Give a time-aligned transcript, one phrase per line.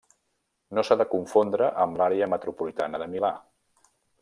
[0.77, 3.33] No s'ha de confondre amb l'Àrea metropolitana de Milà.